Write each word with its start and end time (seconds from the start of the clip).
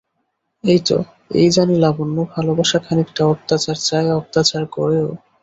আমি 0.63 0.77
তো 0.87 0.97
এই 1.33 1.49
জানি 1.55 1.75
লাবণ্য, 1.77 2.17
ভালোবাসা 2.33 2.77
খানিকটা 2.85 3.23
অত্যাচার 3.33 3.77
চায়, 3.87 4.09
অত্যাচার 4.19 4.63
করেও। 4.75 5.09